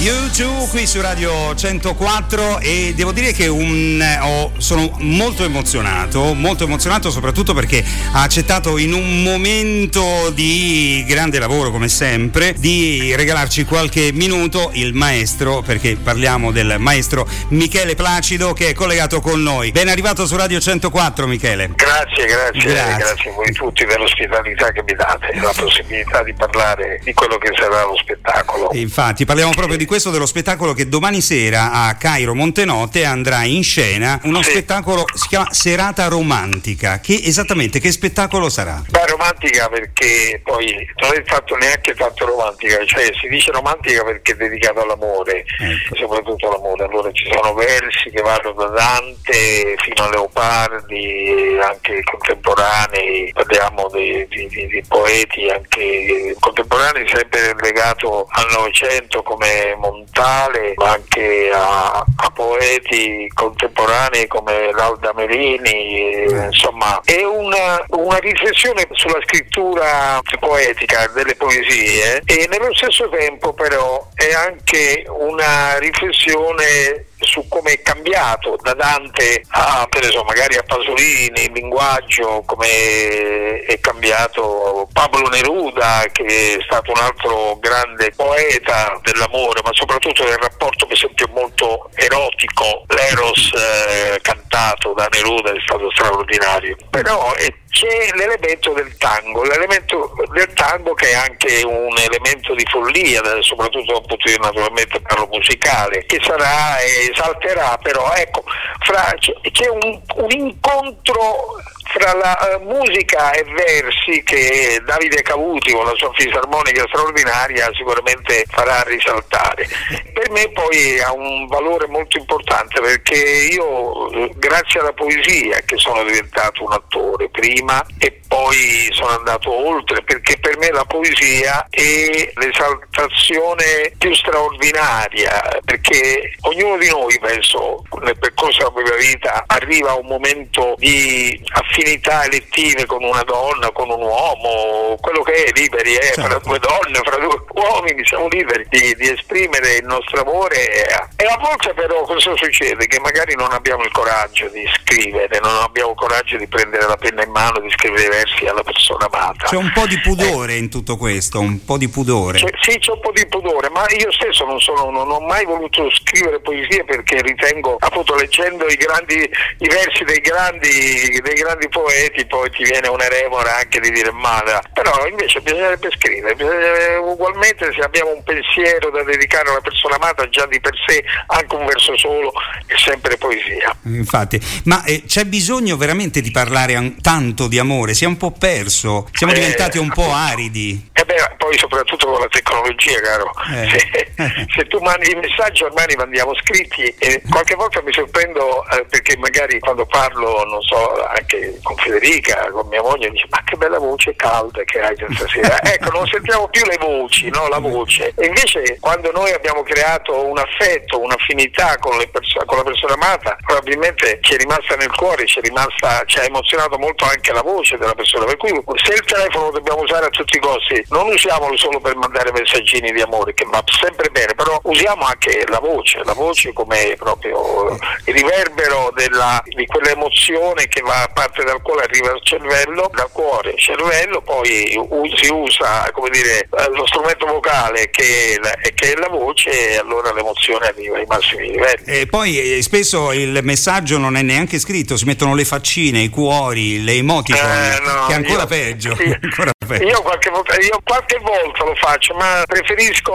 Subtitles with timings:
[0.00, 6.64] YouTube qui su Radio 104 e devo dire che un, oh, sono molto emozionato, molto
[6.64, 13.64] emozionato soprattutto perché ha accettato in un momento di grande lavoro come sempre di regalarci
[13.64, 19.70] qualche minuto il maestro, perché parliamo del maestro Michele Placido che è collegato con noi.
[19.70, 21.72] Ben arrivato su Radio 104 Michele.
[21.74, 26.22] Grazie, grazie, grazie, grazie a voi tutti per l'ospitalità che mi date e la possibilità
[26.22, 28.70] di parlare di quello che sarà lo spettacolo.
[28.72, 33.64] Infatti parliamo proprio di questo dello spettacolo che domani sera a Cairo Montenote andrà in
[33.64, 34.50] scena uno sì.
[34.50, 37.00] spettacolo si chiama Serata Romantica.
[37.00, 38.84] Che esattamente che spettacolo sarà?
[38.88, 44.30] Beh, romantica perché poi non è fatto neanche tanto romantica, cioè si dice romantica perché
[44.30, 45.96] è dedicato all'amore, ecco.
[45.96, 46.84] soprattutto all'amore.
[46.84, 54.24] Allora ci sono versi che vanno da Dante fino a Leopardi, anche contemporanei, parliamo di,
[54.28, 62.04] di, di, di poeti anche contemporanei sempre legato al Novecento come Montale, ma anche a,
[62.04, 66.44] a poeti contemporanei come Lauda Merini, mm.
[66.44, 74.06] insomma è una, una, riflessione sulla scrittura poetica delle poesie e nello stesso tempo però
[74.14, 81.44] è anche una riflessione su come è cambiato da Dante a so, magari a Pasolini
[81.44, 89.60] il linguaggio, come è cambiato Pablo Neruda che è stato un altro grande poeta dell'amore
[89.62, 95.88] ma soprattutto del rapporto per esempio molto erotico, l'eros eh, cantato da Neruda è stato
[95.92, 102.54] straordinario, però è c'è l'elemento del tango, l'elemento del tango che è anche un elemento
[102.54, 108.12] di follia, soprattutto dal punto di vista naturalmente parlo musicale, che sarà e salterà, però
[108.14, 108.42] ecco,
[108.80, 111.56] fra, c'è un, un incontro
[111.92, 118.44] fra la uh, musica e versi che Davide Cavuti con la sua fisarmonica straordinaria sicuramente
[118.48, 119.66] farà risaltare.
[120.12, 126.04] Per me poi ha un valore molto importante perché io grazie alla poesia che sono
[126.04, 132.30] diventato un attore prima e poi sono andato oltre perché per me la poesia è
[132.36, 139.98] l'esaltazione più straordinaria perché ognuno di noi penso nel percorso della propria vita arriva a
[139.98, 145.96] un momento di affinità elettive con una donna, con un uomo, quello che è liberi,
[145.96, 146.22] eh, certo.
[146.22, 150.86] fra due donne, fra due uomini siamo liberi di, di esprimere il nostro amore
[151.16, 152.86] e a volte però cosa succede?
[152.86, 156.96] Che magari non abbiamo il coraggio di scrivere, non abbiamo il coraggio di prendere la
[156.96, 159.46] penna in mano, di scrivere versi alla persona amata.
[159.46, 160.58] C'è un po' di pudore eh.
[160.58, 162.38] in tutto questo, un po' di pudore.
[162.38, 165.44] C'è, sì, c'è un po' di pudore, ma io stesso non, sono, non ho mai
[165.44, 169.18] voluto scrivere poesie perché ritengo, appunto, leggendo i, grandi,
[169.58, 174.60] i versi dei grandi, dei grandi, poeti, poi ti viene un'eremora anche di dire male.
[174.72, 180.28] Però invece bisognerebbe scrivere, bisognerebbe, ugualmente se abbiamo un pensiero da dedicare alla persona amata,
[180.28, 182.32] già di per sé anche un verso solo
[182.66, 183.76] è sempre poesia.
[183.84, 187.94] Infatti, ma eh, c'è bisogno veramente di parlare an- tanto di amore?
[187.94, 190.90] Si è un po' perso, siamo eh, diventati un po' aridi.
[190.92, 193.30] E eh beh, poi soprattutto con la tecnologia, caro.
[193.52, 193.68] Eh.
[194.20, 198.66] Se, se, tu mandi i messaggi ormai li mandiamo scritti e qualche volta mi sorprendo
[198.68, 203.42] eh, perché magari quando parlo, non so, anche con Federica, con mia moglie, dice ma
[203.44, 205.62] che bella voce calda che hai stasera.
[205.64, 207.48] ecco, non sentiamo più le voci, no?
[207.48, 208.12] la voce.
[208.16, 213.38] E invece quando noi abbiamo creato un affetto, un'affinità con, perso- con la persona amata,
[213.40, 217.42] probabilmente ci è rimasta nel cuore, ci, è rimasta, ci ha emozionato molto anche la
[217.42, 217.99] voce della persona.
[218.26, 218.50] Per cui
[218.84, 222.32] se il telefono lo dobbiamo usare a tutti i costi, non usiamolo solo per mandare
[222.32, 226.94] messaggini di amore, che va sempre bene, però usiamo anche la voce, la voce come
[226.96, 232.90] proprio il riverbero della, di quell'emozione che va a parte dal cuore, arriva al cervello,
[232.92, 234.78] dal cuore al cervello, poi
[235.16, 239.76] si usa come dire, lo strumento vocale che è la, che è la voce e
[239.76, 241.84] allora l'emozione arriva ai massimi livelli.
[241.84, 246.08] E poi eh, spesso il messaggio non è neanche scritto, si mettono le faccine, i
[246.08, 248.96] cuori, le emoticon, eh, che è ancora io, peggio.
[248.96, 249.59] Sì, ancora peggio.
[249.78, 253.12] Io, qualche volta, io qualche volta lo faccio, ma preferisco,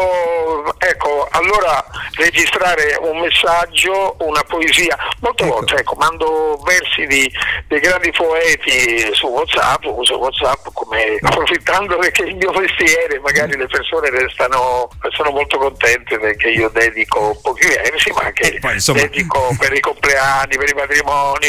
[0.78, 1.84] ecco, allora
[2.14, 4.96] registrare un messaggio, una poesia.
[5.20, 5.54] Molte ecco.
[5.54, 7.30] volte, ecco, mando versi di,
[7.68, 13.68] dei grandi poeti su WhatsApp, uso WhatsApp come approfittando che il mio mestiere, magari le
[13.68, 19.02] persone restano, sono molto contente perché io dedico pochi versi, ma anche poi, insomma...
[19.02, 21.48] dedico per i compleanni, per i matrimoni,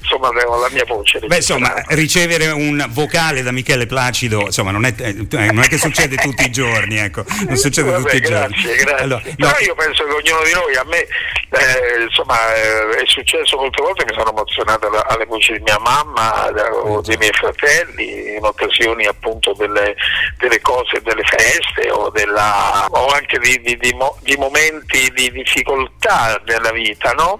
[0.00, 1.18] insomma, la mia voce.
[1.18, 5.78] Beh, insomma, ricevere un vocale da Michele Placido, insomma, non è, eh, non è che
[5.78, 8.76] succede tutti i giorni, ecco, non succede Vabbè, tutti grazie, i giorni.
[8.76, 9.04] Grazie.
[9.04, 9.34] Allora, no.
[9.36, 13.82] Però io penso che ognuno di noi, a me eh, insomma eh, è successo molte
[13.82, 16.48] volte, mi sono emozionato alle voci di mia mamma
[16.82, 19.94] o dei miei fratelli in occasioni appunto delle,
[20.38, 26.40] delle cose, delle feste o, della, o anche di, di, di, di momenti di difficoltà
[26.44, 27.38] della vita, no?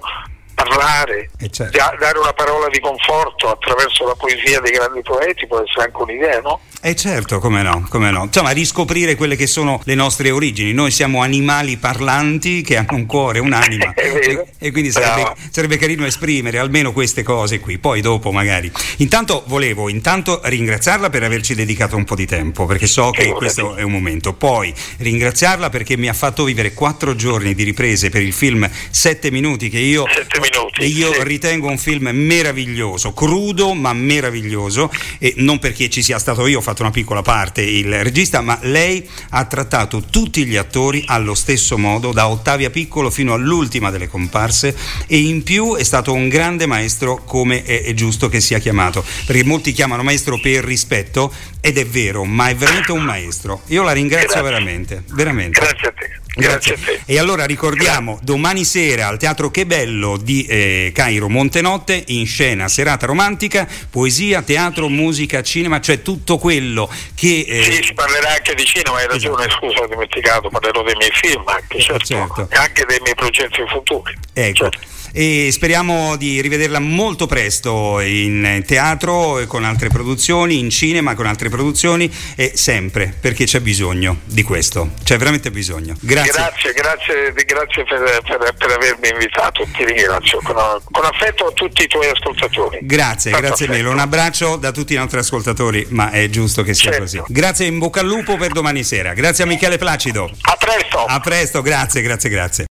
[0.56, 1.78] Parlare, eh certo.
[2.00, 6.40] dare una parola di conforto attraverso la poesia dei grandi poeti può essere anche un'idea,
[6.40, 6.60] no?
[6.80, 8.24] Eh certo, come no, come no.
[8.24, 10.72] Insomma, riscoprire quelle che sono le nostre origini.
[10.72, 13.92] Noi siamo animali parlanti che hanno un cuore, un'anima.
[13.94, 17.78] e, e, quindi sarebbe, sarebbe, carino esprimere almeno queste cose qui.
[17.78, 18.70] Poi dopo magari.
[18.98, 23.74] Intanto volevo intanto ringraziarla per averci dedicato un po' di tempo, perché so che questo
[23.74, 24.32] è un momento.
[24.34, 29.32] Poi ringraziarla perché mi ha fatto vivere quattro giorni di riprese per il film Sette
[29.32, 30.04] minuti che io,
[30.50, 31.22] minuti, io sì.
[31.22, 34.90] ritengo un film meraviglioso, crudo ma meraviglioso.
[35.18, 38.58] E non perché ci sia stato io, ho fatto una piccola parte il regista, ma
[38.62, 44.08] lei ha trattato tutti gli attori allo stesso modo, da Ottavia Piccolo fino all'ultima delle
[44.08, 44.76] comparse
[45.06, 49.04] e in più è stato un grande maestro come è, è giusto che sia chiamato,
[49.24, 53.62] perché molti chiamano maestro per rispetto ed è vero, ma è veramente un maestro.
[53.66, 54.42] Io la ringrazio Grazie.
[54.42, 55.60] veramente, veramente.
[55.60, 56.25] Grazie a te.
[56.36, 56.74] Grazie.
[56.76, 57.02] Grazie.
[57.06, 62.68] E allora ricordiamo domani sera al Teatro Che Bello di eh, Cairo Montenotte in scena
[62.68, 67.44] serata romantica, poesia, teatro, musica, cinema, cioè tutto quello che...
[67.48, 67.62] Eh...
[67.62, 69.66] Sì, si parlerà anche di cinema, hai ragione, esatto.
[69.66, 72.48] scusa ho dimenticato, parlerò dei miei film anche, certo, certo.
[72.50, 74.14] anche dei miei progetti futuri.
[74.34, 74.70] Ecco.
[74.70, 81.24] Certo e speriamo di rivederla molto presto in teatro con altre produzioni, in cinema con
[81.24, 85.96] altre produzioni e sempre perché c'è bisogno di questo, c'è veramente bisogno.
[86.32, 86.72] Grazie.
[86.72, 90.54] Grazie, grazie, grazie per, per, per avermi invitato, ti ringrazio con,
[90.90, 92.78] con, affetto a tutti i tuoi ascoltatori.
[92.82, 93.82] Grazie, Tanto grazie affetto.
[93.82, 97.00] mille, un abbraccio da tutti i nostri ascoltatori, ma è giusto che sia certo.
[97.04, 97.22] così.
[97.28, 100.30] Grazie in bocca al lupo per domani sera, grazie a Michele Placido.
[100.42, 101.04] A presto.
[101.04, 102.64] A presto, grazie, grazie, grazie.